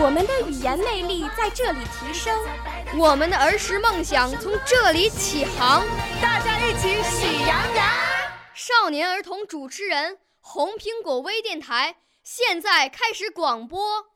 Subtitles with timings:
[0.00, 2.32] 我们的语言魅力在这里提升，
[2.96, 5.84] 我们的儿时梦想从这里起航。
[6.22, 7.84] 大家一起喜羊羊。
[8.54, 14.06] 少年儿童主持人，红苹果微电台现在开始广播。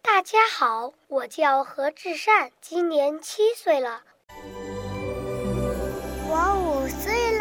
[0.00, 4.02] 大家好，我叫何志善，今年七岁了。
[6.34, 7.31] 我五岁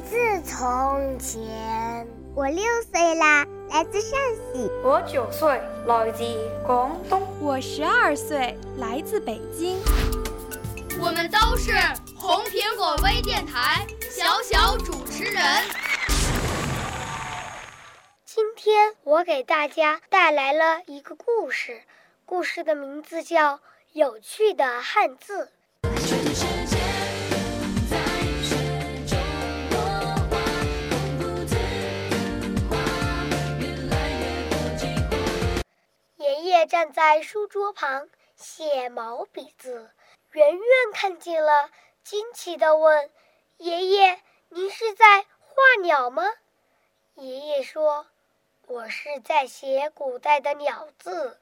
[0.00, 2.06] 自从前。
[2.34, 4.18] 我六岁啦，来自陕
[4.52, 4.70] 西。
[4.82, 6.24] 我九岁，来自
[6.66, 7.22] 广东。
[7.40, 9.78] 我十二岁，来自北京。
[11.00, 11.72] 我们都是
[12.16, 15.42] 红苹果微电台小小主持人。
[18.24, 21.82] 今天我给大家带来了一个故事，
[22.24, 23.56] 故事的名字叫
[23.92, 25.46] 《有趣的汉字》。
[36.66, 39.90] 站在书桌旁写毛笔字，
[40.32, 41.70] 圆圆看见了，
[42.02, 43.10] 惊奇地问
[43.58, 46.24] ：“爷爷，您是在画鸟吗？”
[47.16, 48.06] 爷爷说。
[48.66, 51.40] 我是在写古代的鸟字，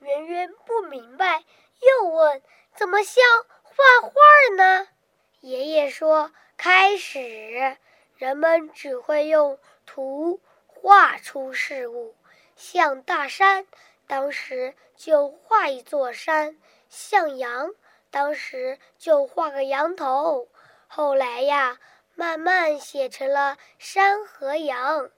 [0.00, 1.44] 圆圆不明白，
[1.80, 2.42] 又问
[2.74, 3.24] ：“怎么像
[3.62, 4.10] 画画
[4.56, 4.88] 呢？”
[5.38, 7.76] 爷爷说：“开始，
[8.16, 12.16] 人们只会用图画出事物，
[12.56, 13.68] 像大山，
[14.08, 16.56] 当时就画一座山；
[16.88, 17.72] 像羊，
[18.10, 20.48] 当时就画个羊头。
[20.88, 21.78] 后来呀，
[22.14, 25.10] 慢慢写成了山和羊。”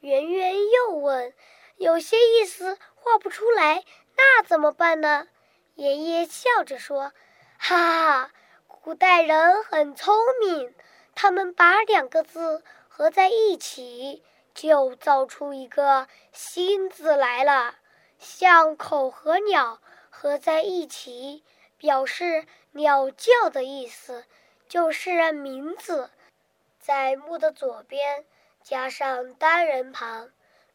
[0.00, 1.32] 圆圆又问
[1.78, 3.82] ：“有些意思画不出来，
[4.16, 5.28] 那怎么办呢？”
[5.76, 7.12] 爷爷笑着说
[7.58, 8.30] ：“哈哈，
[8.68, 10.74] 古代人很聪明，
[11.14, 17.76] 他们把两个字合在一起，就造出一个新字来了。
[18.24, 19.80] 像口和鸟
[20.10, 21.44] 合在一起，
[21.76, 24.24] 表示鸟叫的意思，
[24.66, 26.10] 就是名字，
[26.80, 28.24] 在木的左边。”
[28.64, 30.30] 加上单人旁，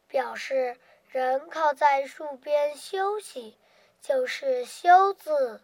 [0.06, 0.76] 表示
[1.08, 3.58] 人靠在树边休息，
[4.00, 5.60] 就是“休”字。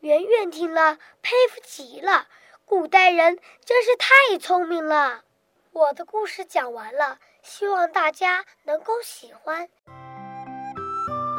[0.00, 2.28] 圆圆听了，佩服极了，
[2.66, 5.24] 古代人真是太聪明了。
[5.72, 9.70] 我的故事讲完了，希望大家能够喜欢。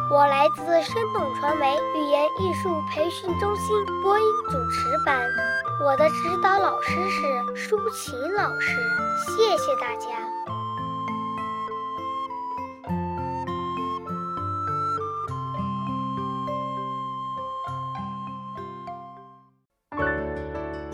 [0.08, 5.20] 我来自生动传媒语言艺术培训中心播音主持班，
[5.84, 8.78] 我的指导老师是舒琴老师，
[9.26, 10.08] 谢谢大家。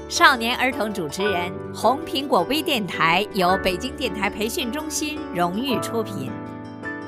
[0.08, 6.32] 少年儿童主持人，红苹果微电台由北京电台培训中心荣誉出品，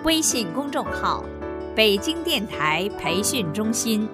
[0.04, 1.24] 微信公众号。
[1.76, 4.08] 北京电台培训中心。